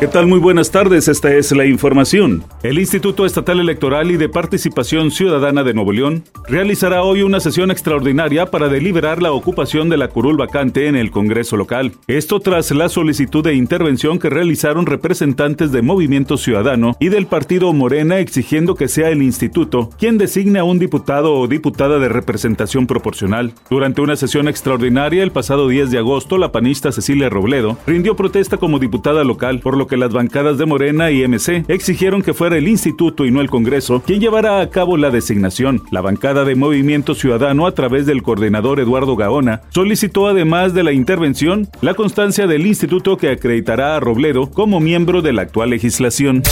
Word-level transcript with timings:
¿Qué 0.00 0.06
tal? 0.06 0.28
Muy 0.28 0.38
buenas 0.38 0.70
tardes, 0.70 1.08
esta 1.08 1.34
es 1.34 1.50
la 1.50 1.66
información. 1.66 2.44
El 2.62 2.78
Instituto 2.78 3.26
Estatal 3.26 3.58
Electoral 3.58 4.12
y 4.12 4.16
de 4.16 4.28
Participación 4.28 5.10
Ciudadana 5.10 5.64
de 5.64 5.74
Nuevo 5.74 5.90
León 5.90 6.22
realizará 6.46 7.02
hoy 7.02 7.22
una 7.22 7.40
sesión 7.40 7.72
extraordinaria 7.72 8.46
para 8.46 8.68
deliberar 8.68 9.20
la 9.20 9.32
ocupación 9.32 9.88
de 9.88 9.96
la 9.96 10.06
curul 10.06 10.36
vacante 10.36 10.86
en 10.86 10.94
el 10.94 11.10
Congreso 11.10 11.56
local. 11.56 11.94
Esto 12.06 12.38
tras 12.38 12.70
la 12.70 12.88
solicitud 12.88 13.42
de 13.42 13.54
intervención 13.54 14.20
que 14.20 14.30
realizaron 14.30 14.86
representantes 14.86 15.72
de 15.72 15.82
Movimiento 15.82 16.36
Ciudadano 16.36 16.96
y 17.00 17.08
del 17.08 17.26
Partido 17.26 17.72
Morena 17.72 18.20
exigiendo 18.20 18.76
que 18.76 18.86
sea 18.86 19.08
el 19.08 19.20
instituto 19.20 19.90
quien 19.98 20.16
designe 20.16 20.60
a 20.60 20.64
un 20.64 20.78
diputado 20.78 21.34
o 21.34 21.48
diputada 21.48 21.98
de 21.98 22.08
representación 22.08 22.86
proporcional. 22.86 23.52
Durante 23.68 24.00
una 24.00 24.14
sesión 24.14 24.46
extraordinaria 24.46 25.24
el 25.24 25.32
pasado 25.32 25.66
10 25.66 25.90
de 25.90 25.98
agosto, 25.98 26.38
la 26.38 26.52
panista 26.52 26.92
Cecilia 26.92 27.28
Robledo 27.28 27.76
rindió 27.84 28.14
protesta 28.14 28.58
como 28.58 28.78
diputada 28.78 29.24
local, 29.24 29.58
por 29.58 29.76
lo 29.76 29.87
que 29.88 29.96
las 29.96 30.12
bancadas 30.12 30.58
de 30.58 30.66
Morena 30.66 31.10
y 31.10 31.26
MC 31.26 31.64
exigieron 31.68 32.22
que 32.22 32.34
fuera 32.34 32.56
el 32.56 32.68
instituto 32.68 33.24
y 33.26 33.30
no 33.30 33.40
el 33.40 33.50
Congreso 33.50 34.02
quien 34.06 34.20
llevara 34.20 34.60
a 34.60 34.70
cabo 34.70 34.96
la 34.96 35.10
designación. 35.10 35.82
La 35.90 36.00
bancada 36.00 36.44
de 36.44 36.54
Movimiento 36.54 37.14
Ciudadano, 37.14 37.66
a 37.66 37.72
través 37.72 38.06
del 38.06 38.22
coordinador 38.22 38.80
Eduardo 38.80 39.16
Gaona, 39.16 39.62
solicitó 39.70 40.28
además 40.28 40.74
de 40.74 40.84
la 40.84 40.92
intervención 40.92 41.68
la 41.80 41.94
constancia 41.94 42.46
del 42.46 42.66
instituto 42.66 43.16
que 43.16 43.30
acreditará 43.30 43.96
a 43.96 44.00
Robledo 44.00 44.50
como 44.50 44.78
miembro 44.78 45.22
de 45.22 45.32
la 45.32 45.42
actual 45.42 45.70
legislación 45.70 46.42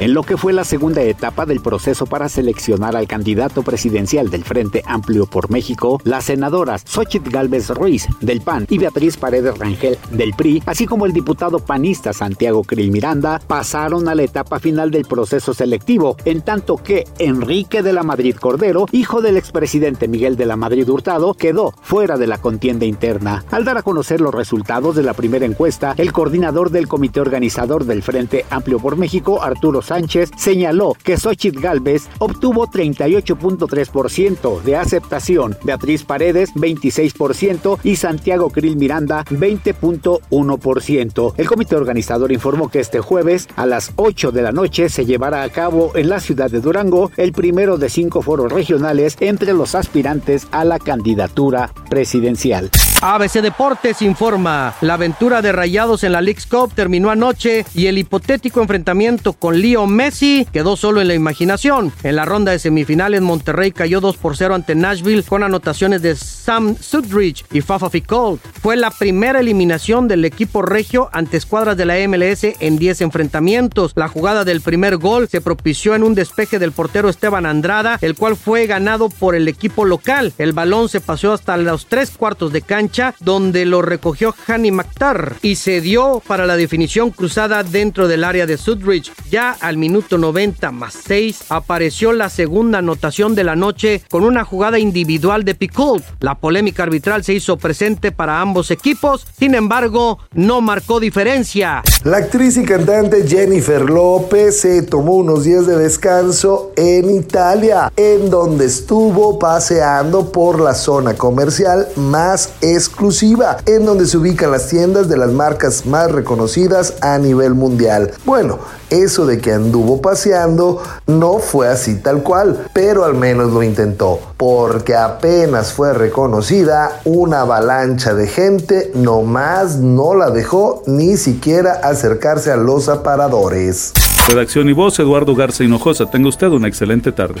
en 0.00 0.14
lo 0.14 0.22
que 0.22 0.36
fue 0.36 0.52
la 0.52 0.64
segunda 0.64 1.02
etapa 1.02 1.46
del 1.46 1.60
proceso 1.60 2.06
para 2.06 2.28
seleccionar 2.28 2.96
al 2.96 3.06
candidato 3.06 3.62
presidencial 3.62 4.30
del 4.30 4.44
Frente 4.44 4.82
Amplio 4.86 5.26
por 5.26 5.50
México, 5.50 6.00
las 6.04 6.24
senadoras 6.24 6.82
Xochitl 6.86 7.30
Galvez 7.30 7.70
Ruiz 7.70 8.06
del 8.20 8.40
PAN 8.40 8.66
y 8.68 8.78
Beatriz 8.78 9.16
Paredes 9.16 9.58
Rangel 9.58 9.98
del 10.10 10.32
PRI, 10.34 10.62
así 10.66 10.86
como 10.86 11.06
el 11.06 11.12
diputado 11.12 11.58
panista 11.58 12.12
Santiago 12.12 12.64
Krill 12.64 12.90
Miranda, 12.90 13.40
pasaron 13.46 14.08
a 14.08 14.14
la 14.14 14.22
etapa 14.22 14.58
final 14.58 14.90
del 14.90 15.04
proceso 15.04 15.54
selectivo, 15.54 16.16
en 16.24 16.42
tanto 16.42 16.76
que 16.76 17.04
Enrique 17.18 17.82
de 17.82 17.92
la 17.92 18.02
Madrid 18.02 18.36
Cordero, 18.36 18.86
hijo 18.92 19.20
del 19.20 19.36
expresidente 19.36 20.08
Miguel 20.08 20.36
de 20.36 20.46
la 20.46 20.56
Madrid 20.56 20.88
Hurtado, 20.88 21.34
quedó 21.34 21.72
fuera 21.82 22.16
de 22.16 22.26
la 22.26 22.38
contienda 22.38 22.86
interna. 22.86 23.44
Al 23.50 23.64
dar 23.64 23.78
a 23.78 23.82
conocer 23.82 24.20
los 24.20 24.34
resultados 24.34 24.96
de 24.96 25.02
la 25.02 25.14
primera 25.14 25.46
encuesta, 25.46 25.94
el 25.96 26.12
coordinador 26.12 26.70
del 26.70 26.88
comité 26.88 27.20
organizador 27.20 27.84
del 27.84 28.02
Frente 28.02 28.46
Amplio 28.50 28.78
por 28.78 28.96
México, 28.96 29.42
Arturo 29.42 29.82
Sánchez 29.92 30.30
señaló 30.38 30.96
que 31.04 31.18
Xochitl 31.18 31.60
Galvez 31.60 32.08
obtuvo 32.18 32.66
38.3% 32.66 34.62
de 34.62 34.76
aceptación, 34.76 35.54
Beatriz 35.64 36.04
Paredes 36.04 36.54
26% 36.54 37.78
y 37.84 37.96
Santiago 37.96 38.48
Krill 38.48 38.76
Miranda 38.76 39.22
20.1%. 39.26 41.34
El 41.36 41.46
comité 41.46 41.76
organizador 41.76 42.32
informó 42.32 42.70
que 42.70 42.80
este 42.80 43.00
jueves 43.00 43.50
a 43.54 43.66
las 43.66 43.92
8 43.96 44.32
de 44.32 44.40
la 44.40 44.52
noche 44.52 44.88
se 44.88 45.04
llevará 45.04 45.42
a 45.42 45.50
cabo 45.50 45.92
en 45.94 46.08
la 46.08 46.20
ciudad 46.20 46.50
de 46.50 46.62
Durango 46.62 47.10
el 47.18 47.32
primero 47.32 47.76
de 47.76 47.90
cinco 47.90 48.22
foros 48.22 48.50
regionales 48.50 49.18
entre 49.20 49.52
los 49.52 49.74
aspirantes 49.74 50.46
a 50.52 50.64
la 50.64 50.78
candidatura 50.78 51.70
presidencial. 51.90 52.70
ABC 53.04 53.40
Deportes 53.42 54.00
informa, 54.00 54.76
la 54.80 54.94
aventura 54.94 55.42
de 55.42 55.50
Rayados 55.50 56.04
en 56.04 56.12
la 56.12 56.20
League's 56.20 56.46
Cup 56.46 56.72
terminó 56.72 57.10
anoche 57.10 57.66
y 57.74 57.86
el 57.86 57.98
hipotético 57.98 58.60
enfrentamiento 58.60 59.32
con 59.32 59.60
Leo 59.60 59.88
Messi 59.88 60.46
quedó 60.52 60.76
solo 60.76 61.00
en 61.00 61.08
la 61.08 61.14
imaginación. 61.14 61.92
En 62.04 62.14
la 62.14 62.24
ronda 62.24 62.52
de 62.52 62.60
semifinales 62.60 63.20
Monterrey 63.20 63.72
cayó 63.72 64.00
2 64.00 64.16
por 64.18 64.36
0 64.36 64.54
ante 64.54 64.76
Nashville 64.76 65.24
con 65.24 65.42
anotaciones 65.42 66.00
de 66.00 66.14
Sam 66.14 66.76
Sudridge 66.78 67.44
y 67.50 67.60
Fafa 67.60 67.90
Ficol. 67.90 68.38
Fue 68.62 68.76
la 68.76 68.92
primera 68.92 69.40
eliminación 69.40 70.06
del 70.06 70.24
equipo 70.24 70.62
regio 70.62 71.10
ante 71.12 71.38
escuadras 71.38 71.76
de 71.76 71.86
la 71.86 71.96
MLS 72.06 72.54
en 72.60 72.78
10 72.78 73.00
enfrentamientos. 73.00 73.94
La 73.96 74.06
jugada 74.06 74.44
del 74.44 74.60
primer 74.60 74.98
gol 74.98 75.28
se 75.28 75.40
propició 75.40 75.96
en 75.96 76.04
un 76.04 76.14
despeje 76.14 76.60
del 76.60 76.70
portero 76.70 77.08
Esteban 77.08 77.46
Andrada, 77.46 77.98
el 78.00 78.14
cual 78.14 78.36
fue 78.36 78.68
ganado 78.68 79.08
por 79.08 79.34
el 79.34 79.48
equipo 79.48 79.84
local. 79.84 80.32
El 80.38 80.52
balón 80.52 80.88
se 80.88 81.00
pasó 81.00 81.32
hasta 81.32 81.56
los 81.56 81.86
tres 81.86 82.12
cuartos 82.12 82.52
de 82.52 82.62
cancha 82.62 82.91
donde 83.20 83.64
lo 83.64 83.80
recogió 83.80 84.34
Hani 84.46 84.70
Maktar 84.70 85.36
y 85.40 85.56
se 85.56 85.80
dio 85.80 86.22
para 86.26 86.46
la 86.46 86.56
definición 86.56 87.10
cruzada 87.10 87.62
dentro 87.62 88.06
del 88.06 88.22
área 88.22 88.46
de 88.46 88.58
Sudridge. 88.58 89.12
Ya 89.30 89.56
al 89.60 89.78
minuto 89.78 90.18
90 90.18 90.70
más 90.72 90.94
6 91.06 91.44
apareció 91.48 92.12
la 92.12 92.28
segunda 92.28 92.78
anotación 92.78 93.34
de 93.34 93.44
la 93.44 93.56
noche 93.56 94.02
con 94.10 94.24
una 94.24 94.44
jugada 94.44 94.78
individual 94.78 95.44
de 95.44 95.54
Picoult. 95.54 96.04
La 96.20 96.34
polémica 96.34 96.82
arbitral 96.82 97.24
se 97.24 97.32
hizo 97.32 97.56
presente 97.56 98.12
para 98.12 98.40
ambos 98.40 98.70
equipos, 98.70 99.26
sin 99.38 99.54
embargo, 99.54 100.18
no 100.34 100.60
marcó 100.60 101.00
diferencia. 101.00 101.82
La 102.04 102.18
actriz 102.18 102.56
y 102.56 102.64
cantante 102.64 103.26
Jennifer 103.26 103.88
López 103.88 104.60
se 104.60 104.82
tomó 104.82 105.14
unos 105.14 105.44
días 105.44 105.66
de 105.66 105.78
descanso 105.78 106.72
en 106.76 107.10
Italia, 107.10 107.92
en 107.96 108.28
donde 108.28 108.66
estuvo 108.66 109.38
paseando 109.38 110.30
por 110.30 110.60
la 110.60 110.74
zona 110.74 111.14
comercial 111.14 111.88
más 111.96 112.50
exclusiva, 112.86 113.58
en 113.66 113.86
donde 113.86 114.06
se 114.06 114.18
ubican 114.18 114.50
las 114.50 114.68
tiendas 114.68 115.08
de 115.08 115.16
las 115.16 115.30
marcas 115.30 115.86
más 115.86 116.10
reconocidas 116.10 116.94
a 117.00 117.18
nivel 117.18 117.54
mundial. 117.54 118.12
Bueno, 118.24 118.58
eso 118.90 119.24
de 119.24 119.38
que 119.38 119.52
anduvo 119.52 120.02
paseando 120.02 120.82
no 121.06 121.38
fue 121.38 121.68
así 121.68 121.94
tal 121.96 122.22
cual, 122.22 122.66
pero 122.72 123.04
al 123.04 123.14
menos 123.14 123.52
lo 123.52 123.62
intentó, 123.62 124.18
porque 124.36 124.96
apenas 124.96 125.72
fue 125.72 125.94
reconocida, 125.94 127.00
una 127.04 127.42
avalancha 127.42 128.14
de 128.14 128.26
gente 128.26 128.90
nomás 128.94 129.76
no 129.76 130.14
la 130.14 130.30
dejó 130.30 130.82
ni 130.86 131.16
siquiera 131.16 131.72
acercarse 131.82 132.50
a 132.50 132.56
los 132.56 132.88
aparadores. 132.88 133.92
Redacción 134.28 134.68
y 134.68 134.72
voz, 134.72 134.98
Eduardo 134.98 135.34
Garza 135.34 135.64
Hinojosa. 135.64 136.06
Tenga 136.06 136.28
usted 136.28 136.48
una 136.48 136.68
excelente 136.68 137.12
tarde. 137.12 137.40